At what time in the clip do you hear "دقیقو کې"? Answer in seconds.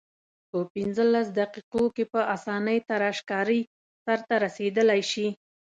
1.39-2.03